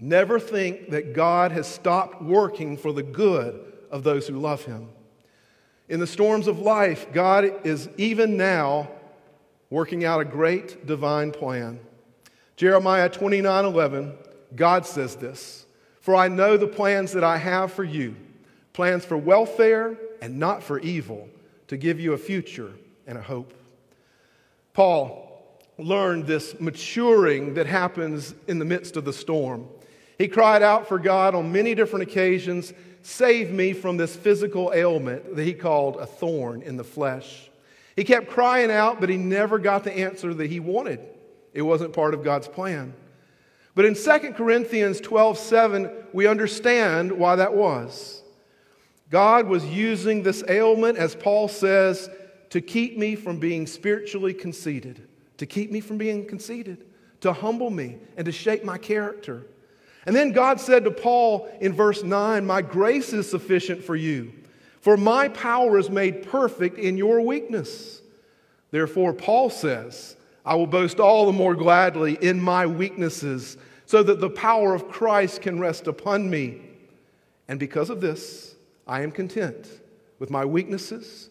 Never 0.03 0.37
think 0.37 0.89
that 0.89 1.13
God 1.13 1.53
has 1.53 1.65
stopped 1.65 2.21
working 2.21 2.75
for 2.75 2.91
the 2.91 3.03
good 3.03 3.73
of 3.89 4.03
those 4.03 4.27
who 4.27 4.37
love 4.37 4.65
Him. 4.65 4.89
In 5.87 6.01
the 6.01 6.07
storms 6.07 6.47
of 6.47 6.59
life, 6.59 7.07
God 7.13 7.65
is 7.65 7.87
even 7.95 8.35
now 8.35 8.89
working 9.69 10.03
out 10.03 10.19
a 10.19 10.25
great 10.25 10.85
divine 10.85 11.31
plan. 11.31 11.79
Jeremiah 12.57 13.07
29 13.07 13.63
11, 13.63 14.13
God 14.57 14.85
says 14.85 15.15
this 15.15 15.65
For 16.01 16.15
I 16.15 16.27
know 16.27 16.57
the 16.57 16.67
plans 16.67 17.13
that 17.13 17.23
I 17.23 17.37
have 17.37 17.71
for 17.71 17.85
you, 17.85 18.17
plans 18.73 19.05
for 19.05 19.15
welfare 19.15 19.97
and 20.23 20.39
not 20.39 20.63
for 20.63 20.79
evil, 20.79 21.27
to 21.67 21.75
give 21.75 21.99
you 21.99 22.13
a 22.13 22.17
future 22.17 22.71
and 23.05 23.17
a 23.17 23.21
hope. 23.21 23.53
Paul 24.71 25.59
learned 25.77 26.27
this 26.27 26.57
maturing 26.61 27.55
that 27.55 27.67
happens 27.67 28.33
in 28.47 28.57
the 28.57 28.63
midst 28.63 28.95
of 28.95 29.03
the 29.03 29.11
storm. 29.11 29.67
He 30.17 30.29
cried 30.29 30.63
out 30.63 30.87
for 30.87 30.97
God 30.97 31.35
on 31.35 31.51
many 31.51 31.75
different 31.75 32.03
occasions 32.03 32.73
Save 33.01 33.51
me 33.51 33.73
from 33.73 33.97
this 33.97 34.15
physical 34.15 34.71
ailment 34.73 35.35
that 35.35 35.43
he 35.43 35.53
called 35.53 35.97
a 35.97 36.05
thorn 36.05 36.61
in 36.61 36.77
the 36.77 36.85
flesh. 36.85 37.51
He 37.97 38.05
kept 38.05 38.29
crying 38.29 38.71
out, 38.71 39.01
but 39.01 39.09
he 39.09 39.17
never 39.17 39.59
got 39.59 39.83
the 39.83 39.91
answer 39.91 40.33
that 40.33 40.49
he 40.49 40.61
wanted. 40.61 41.01
It 41.53 41.63
wasn't 41.63 41.91
part 41.91 42.13
of 42.13 42.23
God's 42.23 42.47
plan. 42.47 42.93
But 43.75 43.83
in 43.83 43.93
2 43.93 44.31
Corinthians 44.37 45.01
12 45.01 45.37
7, 45.37 45.91
we 46.13 46.27
understand 46.27 47.11
why 47.11 47.35
that 47.35 47.53
was. 47.53 48.22
God 49.13 49.47
was 49.47 49.63
using 49.63 50.23
this 50.23 50.43
ailment, 50.49 50.97
as 50.97 51.13
Paul 51.13 51.47
says, 51.47 52.09
to 52.49 52.59
keep 52.59 52.97
me 52.97 53.15
from 53.15 53.37
being 53.37 53.67
spiritually 53.67 54.33
conceited, 54.33 55.07
to 55.37 55.45
keep 55.45 55.71
me 55.71 55.81
from 55.81 55.99
being 55.99 56.27
conceited, 56.27 56.83
to 57.21 57.31
humble 57.31 57.69
me, 57.69 57.99
and 58.17 58.25
to 58.25 58.31
shape 58.31 58.63
my 58.63 58.79
character. 58.79 59.45
And 60.07 60.15
then 60.15 60.31
God 60.31 60.59
said 60.59 60.83
to 60.85 60.89
Paul 60.89 61.47
in 61.61 61.73
verse 61.73 62.01
9, 62.01 62.43
My 62.43 62.63
grace 62.63 63.13
is 63.13 63.29
sufficient 63.29 63.83
for 63.83 63.95
you, 63.95 64.33
for 64.81 64.97
my 64.97 65.27
power 65.27 65.77
is 65.77 65.91
made 65.91 66.23
perfect 66.23 66.79
in 66.79 66.97
your 66.97 67.21
weakness. 67.21 68.01
Therefore, 68.71 69.13
Paul 69.13 69.51
says, 69.51 70.15
I 70.43 70.55
will 70.55 70.65
boast 70.65 70.99
all 70.99 71.27
the 71.27 71.33
more 71.33 71.53
gladly 71.53 72.17
in 72.19 72.41
my 72.41 72.65
weaknesses, 72.65 73.57
so 73.85 74.01
that 74.01 74.19
the 74.19 74.31
power 74.31 74.73
of 74.73 74.89
Christ 74.89 75.43
can 75.43 75.59
rest 75.59 75.85
upon 75.85 76.31
me. 76.31 76.61
And 77.47 77.59
because 77.59 77.91
of 77.91 78.01
this, 78.01 78.52
I 78.87 79.01
am 79.01 79.11
content 79.11 79.67
with 80.19 80.29
my 80.29 80.45
weaknesses, 80.45 81.29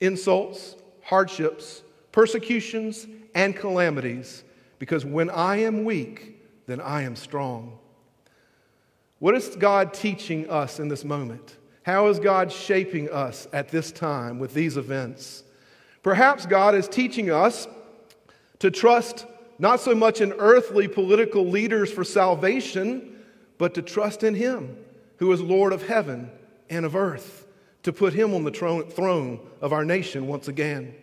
insults, 0.00 0.76
hardships, 1.02 1.82
persecutions, 2.12 3.06
and 3.34 3.54
calamities, 3.56 4.44
because 4.78 5.04
when 5.04 5.30
I 5.30 5.56
am 5.56 5.84
weak, 5.84 6.40
then 6.66 6.80
I 6.80 7.02
am 7.02 7.16
strong. 7.16 7.78
What 9.18 9.34
is 9.34 9.56
God 9.56 9.94
teaching 9.94 10.48
us 10.50 10.78
in 10.78 10.88
this 10.88 11.04
moment? 11.04 11.56
How 11.82 12.08
is 12.08 12.18
God 12.18 12.50
shaping 12.50 13.10
us 13.10 13.46
at 13.52 13.68
this 13.68 13.92
time 13.92 14.38
with 14.38 14.54
these 14.54 14.76
events? 14.76 15.44
Perhaps 16.02 16.46
God 16.46 16.74
is 16.74 16.88
teaching 16.88 17.30
us 17.30 17.66
to 18.58 18.70
trust 18.70 19.26
not 19.58 19.80
so 19.80 19.94
much 19.94 20.20
in 20.20 20.32
earthly 20.32 20.88
political 20.88 21.46
leaders 21.46 21.92
for 21.92 22.04
salvation, 22.04 23.22
but 23.58 23.74
to 23.74 23.82
trust 23.82 24.22
in 24.22 24.34
Him, 24.34 24.76
who 25.18 25.30
is 25.32 25.40
Lord 25.40 25.72
of 25.72 25.86
heaven 25.86 26.30
and 26.70 26.84
of 26.84 26.96
earth, 26.96 27.46
to 27.82 27.92
put 27.92 28.12
Him 28.14 28.34
on 28.34 28.44
the 28.44 28.50
throne 28.50 29.40
of 29.60 29.72
our 29.72 29.84
nation 29.84 30.26
once 30.26 30.48
again. 30.48 30.94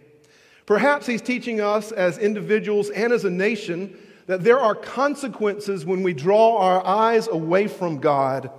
Perhaps 0.65 1.05
He's 1.05 1.21
teaching 1.21 1.61
us 1.61 1.91
as 1.91 2.17
individuals 2.17 2.89
and 2.89 3.13
as 3.13 3.25
a 3.25 3.29
nation 3.29 3.97
that 4.27 4.43
there 4.43 4.59
are 4.59 4.75
consequences 4.75 5.85
when 5.85 6.03
we 6.03 6.13
draw 6.13 6.57
our 6.57 6.85
eyes 6.85 7.27
away 7.27 7.67
from 7.67 7.99
God, 7.99 8.49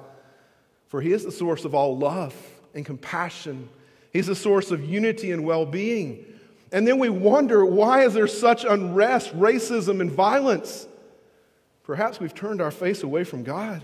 for 0.88 1.00
He 1.00 1.12
is 1.12 1.24
the 1.24 1.32
source 1.32 1.64
of 1.64 1.74
all 1.74 1.96
love 1.96 2.34
and 2.74 2.84
compassion. 2.84 3.68
He's 4.12 4.26
the 4.26 4.34
source 4.34 4.70
of 4.70 4.84
unity 4.84 5.32
and 5.32 5.44
well 5.44 5.64
being. 5.64 6.26
And 6.70 6.88
then 6.88 6.98
we 6.98 7.08
wonder 7.08 7.64
why 7.64 8.04
is 8.04 8.14
there 8.14 8.26
such 8.26 8.64
unrest, 8.64 9.36
racism, 9.38 10.00
and 10.00 10.10
violence? 10.10 10.86
Perhaps 11.84 12.20
we've 12.20 12.34
turned 12.34 12.60
our 12.60 12.70
face 12.70 13.02
away 13.02 13.24
from 13.24 13.42
God. 13.42 13.82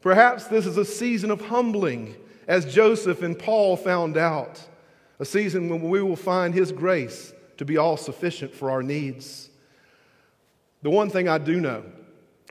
Perhaps 0.00 0.46
this 0.46 0.66
is 0.66 0.76
a 0.76 0.84
season 0.84 1.30
of 1.30 1.40
humbling, 1.40 2.14
as 2.46 2.72
Joseph 2.72 3.22
and 3.22 3.38
Paul 3.38 3.76
found 3.76 4.16
out, 4.16 4.60
a 5.18 5.24
season 5.24 5.68
when 5.68 5.88
we 5.88 6.00
will 6.00 6.16
find 6.16 6.54
His 6.54 6.70
grace 6.70 7.32
to 7.56 7.64
be 7.64 7.76
all 7.76 7.96
sufficient 7.96 8.54
for 8.54 8.70
our 8.70 8.82
needs. 8.82 9.50
The 10.82 10.90
one 10.90 11.10
thing 11.10 11.28
I 11.28 11.38
do 11.38 11.60
know 11.60 11.84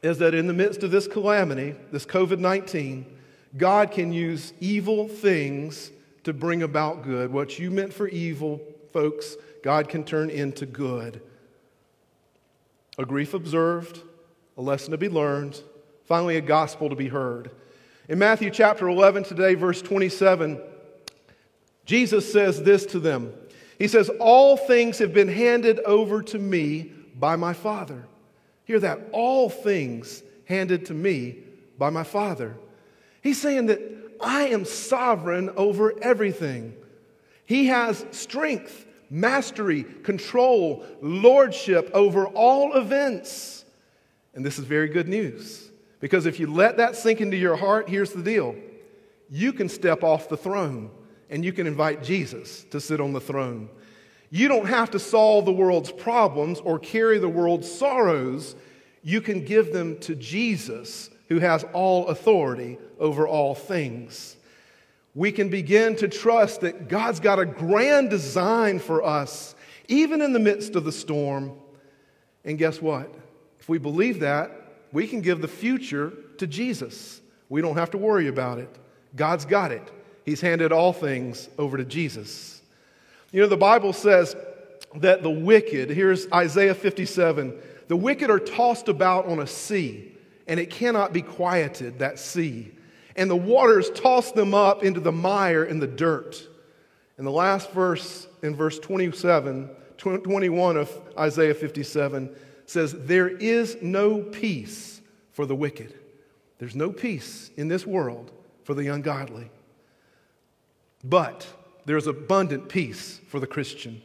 is 0.04 0.20
that 0.20 0.36
in 0.36 0.48
the 0.48 0.54
midst 0.54 0.84
of 0.84 0.92
this 0.92 1.08
calamity, 1.08 1.75
this 1.92 2.06
COVID 2.06 2.39
19, 2.39 3.06
God 3.56 3.92
can 3.92 4.12
use 4.12 4.54
evil 4.60 5.08
things 5.08 5.92
to 6.24 6.34
bring 6.34 6.62
about 6.62 7.04
good. 7.04 7.32
What 7.32 7.58
you 7.58 7.72
meant 7.72 7.94
for 7.94 8.08
evil, 8.10 8.62
folks, 8.92 9.38
God 9.63 9.88
can 9.88 10.04
turn 10.04 10.30
into 10.30 10.66
good. 10.66 11.22
A 13.00 13.06
grief 13.06 13.34
observed, 13.34 14.01
a 14.58 14.62
lesson 14.62 14.92
to 14.92 14.98
be 14.98 15.08
learned, 15.08 15.62
finally, 16.08 16.38
a 16.38 16.42
gospel 16.42 16.90
to 16.90 16.96
be 16.96 17.10
heard. 17.10 17.52
In 18.10 18.18
Matthew 18.18 18.50
chapter 18.50 18.88
11, 18.88 19.26
today, 19.26 19.54
verse 19.54 19.82
27, 19.82 20.60
Jesus 21.86 22.32
says 22.32 22.64
this 22.64 22.86
to 22.88 23.00
them 23.00 23.34
He 23.78 23.88
says, 23.88 24.10
All 24.20 24.58
things 24.58 24.98
have 25.00 25.14
been 25.14 25.28
handed 25.28 25.80
over 25.82 26.24
to 26.24 26.40
me 26.40 26.92
by 27.16 27.36
my 27.36 27.54
Father. 27.54 28.08
Hear 28.64 28.80
that. 28.80 29.10
All 29.12 29.50
things 29.50 30.24
handed 30.46 30.86
to 30.88 30.94
me 30.94 31.38
by 31.78 31.90
my 31.90 32.04
Father. 32.04 32.56
He's 33.22 33.42
saying 33.42 33.68
that 33.68 33.82
I 34.22 34.48
am 34.48 34.66
sovereign 34.66 35.50
over 35.58 35.94
everything. 36.02 36.74
He 37.46 37.68
has 37.68 38.06
strength, 38.12 38.86
mastery, 39.10 39.84
control, 39.84 40.86
lordship 41.02 41.90
over 41.94 42.28
all 42.28 42.74
events. 42.74 43.66
And 44.34 44.46
this 44.46 44.60
is 44.60 44.66
very 44.66 44.88
good 44.88 45.08
news 45.08 45.67
because 46.00 46.25
if 46.25 46.39
you 46.39 46.51
let 46.51 46.77
that 46.77 46.96
sink 46.96 47.22
into 47.22 47.38
your 47.38 47.56
heart, 47.56 47.89
here's 47.89 48.12
the 48.12 48.24
deal 48.24 48.56
you 49.30 49.51
can 49.51 49.68
step 49.68 50.04
off 50.04 50.30
the 50.30 50.38
throne 50.38 50.89
and 51.30 51.44
you 51.44 51.51
can 51.51 51.68
invite 51.68 52.04
Jesus 52.04 52.63
to 52.72 52.80
sit 52.80 53.01
on 53.01 53.13
the 53.13 53.20
throne. 53.20 53.70
You 54.30 54.48
don't 54.48 54.68
have 54.68 54.92
to 54.92 55.00
solve 55.00 55.46
the 55.46 55.54
world's 55.54 55.92
problems 55.92 56.60
or 56.60 56.80
carry 56.80 57.18
the 57.18 57.30
world's 57.30 57.72
sorrows. 57.72 58.56
You 59.04 59.22
can 59.22 59.44
give 59.44 59.74
them 59.74 60.00
to 60.00 60.16
Jesus 60.16 61.10
who 61.30 61.39
has 61.39 61.66
all 61.74 62.08
authority 62.08 62.77
over 63.00 63.27
all 63.27 63.56
things. 63.56 64.38
We 65.16 65.32
can 65.32 65.50
begin 65.50 65.96
to 65.98 66.08
trust 66.08 66.62
that 66.62 66.88
God's 66.88 67.20
got 67.20 67.39
a 67.39 67.46
grand 67.46 68.10
design 68.10 68.80
for 68.80 69.04
us, 69.04 69.56
even 69.88 70.22
in 70.22 70.32
the 70.32 70.39
midst 70.39 70.75
of 70.75 70.84
the 70.84 70.92
storm. 70.92 71.54
And 72.46 72.58
guess 72.58 72.82
what? 72.82 73.13
If 73.60 73.68
we 73.68 73.77
believe 73.77 74.20
that, 74.20 74.51
we 74.98 75.06
can 75.06 75.22
give 75.22 75.42
the 75.42 75.48
future 75.48 76.12
to 76.39 76.48
Jesus. 76.48 77.22
We 77.50 77.62
don't 77.62 77.77
have 77.77 77.92
to 77.92 78.00
worry 78.00 78.30
about 78.30 78.58
it. 78.58 78.75
God's 79.16 79.46
got 79.46 79.72
it. 79.72 79.92
He's 80.25 80.42
handed 80.42 80.72
all 80.72 80.92
things 80.92 81.50
over 81.60 81.77
to 81.77 81.86
Jesus. 81.86 82.63
You 83.32 83.42
know, 83.42 83.48
the 83.48 83.58
Bible 83.58 83.94
says 83.94 84.36
that 84.96 85.22
the 85.22 85.30
wicked, 85.30 85.92
here's 85.92 86.25
Isaiah 86.32 86.74
57, 86.74 87.54
the 87.88 87.96
wicked 87.96 88.32
are 88.32 88.39
tossed 88.39 88.88
about 88.88 89.27
on 89.27 89.39
a 89.39 89.46
sea, 89.46 90.13
and 90.48 90.60
it 90.60 90.72
cannot 90.72 91.13
be 91.13 91.22
quieted, 91.22 92.00
that 92.00 92.18
sea. 92.18 92.72
And 93.16 93.30
the 93.30 93.36
waters 93.36 93.92
toss 93.92 94.32
them 94.32 94.56
up 94.56 94.84
into 94.84 95.00
the 95.00 95.12
mire 95.12 95.63
and 95.63 95.80
the 95.80 95.86
dirt. 95.86 96.42
In 97.20 97.24
the 97.24 97.30
last 97.30 97.70
verse 97.70 98.27
in 98.42 98.56
verse 98.56 98.80
27, 98.80 99.70
21 99.98 100.75
of 100.75 100.92
Isaiah 101.20 101.54
57 101.54 102.36
says, 102.68 102.94
There 102.94 103.28
is 103.30 103.78
no 103.82 104.20
peace 104.20 105.02
for 105.32 105.46
the 105.46 105.56
wicked. 105.56 105.94
There's 106.60 106.76
no 106.76 106.92
peace 106.92 107.50
in 107.58 107.68
this 107.68 107.86
world 107.86 108.32
for 108.64 108.74
the 108.74 108.88
ungodly. 108.90 109.50
But 111.04 111.48
there's 111.86 112.08
abundant 112.08 112.70
peace 112.70 113.20
for 113.28 113.40
the 113.40 113.48
Christian. 113.48 114.02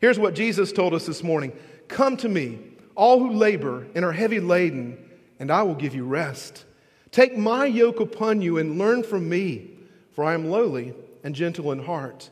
Here's 0.00 0.18
what 0.18 0.34
Jesus 0.34 0.72
told 0.72 0.92
us 0.92 1.06
this 1.06 1.22
morning 1.22 1.52
Come 1.88 2.16
to 2.18 2.28
me, 2.28 2.58
all 2.94 3.18
who 3.18 3.30
labor 3.30 3.86
and 3.94 4.04
are 4.04 4.12
heavy 4.12 4.40
laden, 4.40 4.98
and 5.38 5.50
I 5.50 5.62
will 5.62 5.74
give 5.74 5.94
you 5.94 6.04
rest. 6.04 6.64
Take 7.12 7.36
my 7.36 7.66
yoke 7.66 8.00
upon 8.00 8.40
you 8.40 8.58
and 8.58 8.78
learn 8.78 9.02
from 9.02 9.28
me, 9.28 9.70
for 10.12 10.24
I 10.24 10.34
am 10.34 10.50
lowly 10.50 10.94
and 11.22 11.34
gentle 11.34 11.72
in 11.72 11.84
heart, 11.84 12.30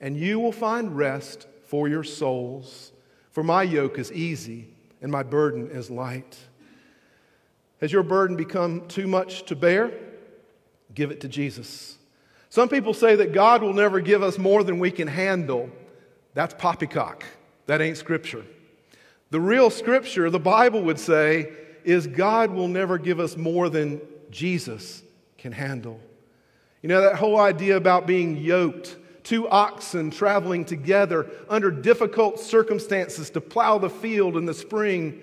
and 0.00 0.16
you 0.16 0.38
will 0.38 0.52
find 0.52 0.96
rest 0.96 1.46
for 1.66 1.88
your 1.88 2.04
souls. 2.04 2.92
For 3.32 3.42
my 3.42 3.62
yoke 3.62 3.98
is 3.98 4.12
easy 4.12 4.68
and 5.02 5.10
my 5.10 5.22
burden 5.22 5.70
is 5.70 5.90
light. 5.90 6.38
Has 7.80 7.92
your 7.92 8.02
burden 8.02 8.36
become 8.36 8.86
too 8.88 9.06
much 9.06 9.44
to 9.44 9.56
bear? 9.56 9.92
Give 10.94 11.10
it 11.10 11.20
to 11.22 11.28
Jesus. 11.28 11.96
Some 12.50 12.68
people 12.68 12.92
say 12.92 13.16
that 13.16 13.32
God 13.32 13.62
will 13.62 13.72
never 13.72 14.00
give 14.00 14.22
us 14.22 14.36
more 14.36 14.64
than 14.64 14.78
we 14.78 14.90
can 14.90 15.08
handle. 15.08 15.70
That's 16.34 16.54
poppycock. 16.54 17.24
That 17.66 17.80
ain't 17.80 17.96
scripture. 17.96 18.44
The 19.30 19.40
real 19.40 19.70
scripture, 19.70 20.28
the 20.28 20.40
Bible 20.40 20.82
would 20.82 20.98
say, 20.98 21.52
is 21.84 22.06
God 22.06 22.50
will 22.50 22.68
never 22.68 22.98
give 22.98 23.20
us 23.20 23.36
more 23.36 23.68
than 23.68 24.00
Jesus 24.30 25.02
can 25.38 25.52
handle. 25.52 26.00
You 26.82 26.88
know, 26.88 27.00
that 27.00 27.16
whole 27.16 27.38
idea 27.38 27.76
about 27.76 28.06
being 28.06 28.36
yoked, 28.36 28.96
two 29.22 29.48
oxen 29.48 30.10
traveling 30.10 30.64
together 30.64 31.30
under 31.48 31.70
difficult 31.70 32.40
circumstances 32.40 33.30
to 33.30 33.40
plow 33.40 33.78
the 33.78 33.90
field 33.90 34.36
in 34.36 34.46
the 34.46 34.54
spring. 34.54 35.22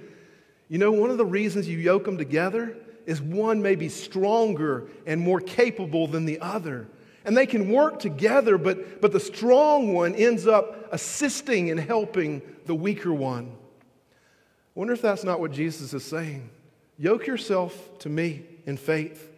You 0.70 0.78
know, 0.78 0.92
one 0.92 1.10
of 1.10 1.18
the 1.18 1.26
reasons 1.26 1.68
you 1.68 1.78
yoke 1.78 2.06
them 2.06 2.18
together 2.18 2.78
is 3.06 3.22
one 3.22 3.62
may 3.62 3.76
be 3.76 3.90
stronger 3.90 4.88
and 5.06 5.22
more 5.22 5.40
capable 5.40 6.08
than 6.08 6.26
the 6.26 6.40
other. 6.40 6.88
And 7.26 7.36
they 7.36 7.46
can 7.46 7.72
work 7.72 8.00
together, 8.00 8.58
but, 8.58 9.02
but 9.02 9.12
the 9.12 9.20
strong 9.20 9.94
one 9.94 10.16
ends 10.16 10.48
up 10.48 10.90
assisting 10.94 11.72
and 11.72 11.80
helping 11.80 12.42
the 12.66 12.76
weaker 12.76 13.14
one. 13.14 13.52
I 13.52 14.80
wonder 14.80 14.94
if 14.94 15.02
that's 15.02 15.24
not 15.24 15.40
what 15.40 15.52
Jesus 15.52 15.94
is 15.94 16.06
saying. 16.06 16.50
Yoke 16.98 17.28
yourself 17.28 17.98
to 18.00 18.10
me 18.10 18.44
in 18.66 18.78
faith. 18.78 19.30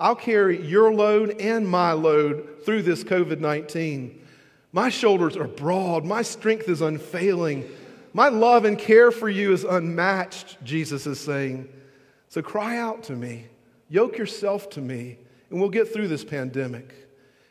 I'll 0.00 0.16
carry 0.16 0.66
your 0.66 0.92
load 0.92 1.40
and 1.40 1.68
my 1.68 1.92
load 1.92 2.64
through 2.64 2.82
this 2.82 3.04
COVID 3.04 3.38
19. 3.38 4.26
My 4.72 4.88
shoulders 4.88 5.36
are 5.36 5.46
broad, 5.46 6.04
my 6.04 6.22
strength 6.22 6.68
is 6.68 6.80
unfailing. 6.80 7.70
My 8.12 8.28
love 8.28 8.64
and 8.64 8.76
care 8.76 9.12
for 9.12 9.28
you 9.28 9.52
is 9.52 9.62
unmatched, 9.62 10.62
Jesus 10.64 11.06
is 11.06 11.20
saying. 11.20 11.68
So 12.28 12.42
cry 12.42 12.78
out 12.78 13.04
to 13.04 13.12
me, 13.12 13.46
yoke 13.88 14.18
yourself 14.18 14.70
to 14.70 14.80
me, 14.80 15.18
and 15.50 15.60
we'll 15.60 15.68
get 15.68 15.92
through 15.92 16.08
this 16.08 16.24
pandemic. 16.24 16.92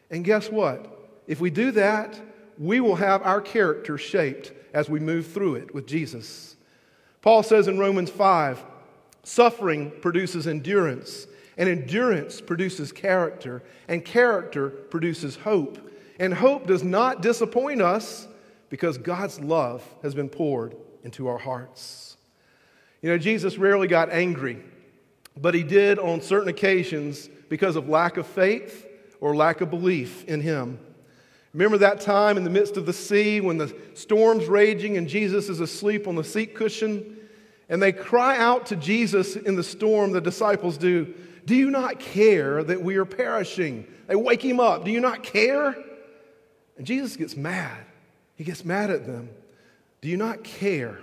And 0.10 0.26
guess 0.26 0.50
what? 0.50 1.12
If 1.28 1.40
we 1.40 1.50
do 1.50 1.72
that, 1.72 2.20
we 2.58 2.80
will 2.80 2.96
have 2.96 3.22
our 3.24 3.40
character 3.40 3.98
shaped 3.98 4.52
as 4.74 4.90
we 4.90 5.00
move 5.00 5.28
through 5.28 5.56
it 5.56 5.74
with 5.74 5.88
Jesus. 5.88 6.56
Paul 7.22 7.44
says 7.44 7.68
in 7.68 7.78
Romans 7.78 8.10
5 8.10 8.64
suffering 9.24 9.92
produces 10.02 10.48
endurance, 10.48 11.28
and 11.60 11.68
endurance 11.68 12.40
produces 12.40 12.94
character, 12.94 13.62
and 13.90 14.04
character 14.04 14.70
produces 14.70 15.36
hope. 15.36 15.92
And 16.18 16.34
hope 16.34 16.66
does 16.66 16.84
not 16.84 17.22
disappoint 17.22 17.82
us 17.82 18.28
because 18.70 18.98
God's 18.98 19.42
love 19.42 19.84
has 20.02 20.16
been 20.16 20.30
poured 20.30 20.76
into 21.04 21.28
our 21.28 21.38
hearts. 21.38 22.16
You 23.02 23.10
know, 23.10 23.18
Jesus 23.18 23.58
rarely 23.58 23.88
got 23.88 24.10
angry, 24.10 24.64
but 25.36 25.54
he 25.54 25.64
did 25.64 26.00
on 26.00 26.22
certain 26.22 26.48
occasions 26.48 27.30
because 27.50 27.76
of 27.76 27.90
lack 27.90 28.16
of 28.16 28.26
faith 28.26 28.88
or 29.20 29.36
lack 29.36 29.60
of 29.60 29.70
belief 29.70 30.24
in 30.26 30.40
him. 30.40 30.80
Remember 31.54 31.78
that 31.80 32.00
time 32.00 32.38
in 32.38 32.46
the 32.46 32.50
midst 32.50 32.78
of 32.78 32.86
the 32.86 32.94
sea 32.94 33.42
when 33.42 33.58
the 33.58 33.76
storm's 33.96 34.46
raging 34.46 34.96
and 34.96 35.10
Jesus 35.10 35.50
is 35.50 35.60
asleep 35.60 36.08
on 36.08 36.16
the 36.16 36.24
seat 36.24 36.56
cushion? 36.56 37.18
And 37.68 37.82
they 37.82 37.92
cry 37.92 38.38
out 38.38 38.68
to 38.68 38.78
Jesus 38.78 39.36
in 39.36 39.56
the 39.56 39.64
storm, 39.64 40.12
the 40.12 40.22
disciples 40.22 40.78
do, 40.78 41.14
Do 41.46 41.56
you 41.56 41.70
not 41.70 42.00
care 42.00 42.64
that 42.64 42.82
we 42.82 42.98
are 42.98 43.06
perishing? 43.06 43.88
They 44.08 44.16
wake 44.16 44.44
him 44.44 44.60
up. 44.60 44.86
Do 44.86 44.92
you 44.92 45.00
not 45.00 45.24
care? 45.24 45.76
And 46.78 46.86
Jesus 46.86 47.16
gets 47.16 47.36
mad. 47.36 47.78
He 48.36 48.44
gets 48.44 48.64
mad 48.64 48.90
at 48.90 49.06
them. 49.06 49.30
Do 50.02 50.08
you 50.08 50.18
not 50.18 50.44
care? 50.44 51.00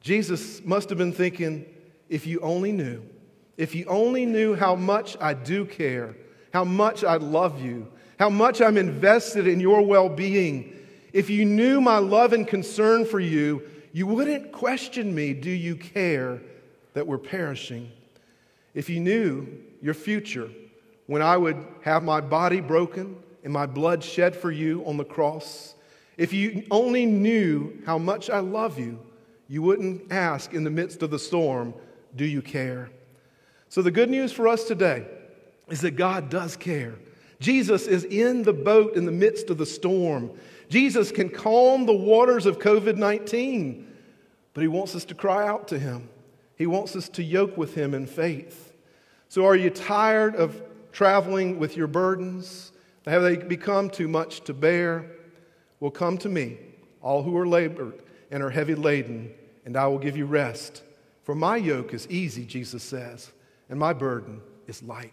Jesus 0.00 0.64
must 0.64 0.88
have 0.88 0.98
been 0.98 1.12
thinking, 1.12 1.66
If 2.08 2.26
you 2.26 2.40
only 2.40 2.72
knew, 2.72 3.02
if 3.56 3.74
you 3.74 3.84
only 3.86 4.26
knew 4.26 4.54
how 4.54 4.74
much 4.74 5.16
I 5.20 5.34
do 5.34 5.64
care 5.64 6.16
how 6.52 6.64
much 6.64 7.04
I 7.04 7.16
love 7.16 7.62
you, 7.62 7.88
how 8.18 8.28
much 8.28 8.60
I'm 8.60 8.76
invested 8.76 9.46
in 9.46 9.60
your 9.60 9.82
well 9.82 10.08
being. 10.08 10.76
If 11.12 11.30
you 11.30 11.44
knew 11.44 11.80
my 11.80 11.98
love 11.98 12.32
and 12.32 12.46
concern 12.46 13.04
for 13.04 13.20
you, 13.20 13.62
you 13.92 14.06
wouldn't 14.06 14.52
question 14.52 15.14
me, 15.14 15.32
do 15.32 15.50
you 15.50 15.74
care 15.74 16.40
that 16.94 17.06
we're 17.06 17.18
perishing? 17.18 17.90
If 18.74 18.88
you 18.88 19.00
knew 19.00 19.46
your 19.82 19.94
future, 19.94 20.50
when 21.06 21.22
I 21.22 21.36
would 21.36 21.56
have 21.82 22.02
my 22.02 22.20
body 22.20 22.60
broken 22.60 23.16
and 23.42 23.52
my 23.52 23.66
blood 23.66 24.04
shed 24.04 24.36
for 24.36 24.50
you 24.50 24.84
on 24.86 24.96
the 24.96 25.04
cross, 25.04 25.74
if 26.16 26.32
you 26.32 26.66
only 26.70 27.06
knew 27.06 27.82
how 27.86 27.98
much 27.98 28.30
I 28.30 28.40
love 28.40 28.78
you, 28.78 29.00
you 29.48 29.62
wouldn't 29.62 30.12
ask 30.12 30.54
in 30.54 30.62
the 30.62 30.70
midst 30.70 31.02
of 31.02 31.10
the 31.10 31.18
storm, 31.18 31.74
Do 32.14 32.24
you 32.24 32.42
care? 32.42 32.90
So, 33.68 33.82
the 33.82 33.90
good 33.90 34.10
news 34.10 34.32
for 34.32 34.46
us 34.46 34.64
today 34.64 35.06
is 35.68 35.80
that 35.80 35.92
God 35.92 36.28
does 36.28 36.56
care. 36.56 36.94
Jesus 37.40 37.86
is 37.86 38.04
in 38.04 38.42
the 38.42 38.52
boat 38.52 38.96
in 38.96 39.06
the 39.06 39.12
midst 39.12 39.48
of 39.50 39.58
the 39.58 39.66
storm. 39.66 40.30
Jesus 40.68 41.10
can 41.10 41.30
calm 41.30 41.86
the 41.86 41.94
waters 41.94 42.46
of 42.46 42.58
COVID 42.58 42.96
19, 42.96 43.86
but 44.54 44.60
He 44.60 44.68
wants 44.68 44.94
us 44.94 45.04
to 45.06 45.14
cry 45.14 45.48
out 45.48 45.68
to 45.68 45.78
Him. 45.78 46.08
He 46.60 46.66
wants 46.66 46.94
us 46.94 47.08
to 47.10 47.22
yoke 47.22 47.56
with 47.56 47.74
Him 47.74 47.94
in 47.94 48.06
faith. 48.06 48.74
So, 49.30 49.46
are 49.46 49.56
you 49.56 49.70
tired 49.70 50.36
of 50.36 50.62
traveling 50.92 51.58
with 51.58 51.74
your 51.74 51.86
burdens? 51.86 52.72
Have 53.06 53.22
they 53.22 53.36
become 53.36 53.88
too 53.88 54.08
much 54.08 54.42
to 54.42 54.52
bear? 54.52 55.10
Well, 55.80 55.90
come 55.90 56.18
to 56.18 56.28
me, 56.28 56.58
all 57.00 57.22
who 57.22 57.34
are 57.38 57.46
labored 57.46 58.02
and 58.30 58.42
are 58.42 58.50
heavy 58.50 58.74
laden, 58.74 59.32
and 59.64 59.74
I 59.74 59.86
will 59.86 59.98
give 59.98 60.18
you 60.18 60.26
rest. 60.26 60.82
For 61.22 61.34
my 61.34 61.56
yoke 61.56 61.94
is 61.94 62.06
easy, 62.10 62.44
Jesus 62.44 62.82
says, 62.82 63.32
and 63.70 63.80
my 63.80 63.94
burden 63.94 64.42
is 64.66 64.82
light. 64.82 65.08